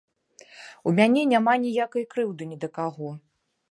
У 0.87 0.93
мяне 1.01 1.21
няма 1.35 1.53
ніякай 1.69 2.09
крыўды 2.15 2.43
ні 2.53 2.63
да 2.65 2.75
каго. 2.81 3.09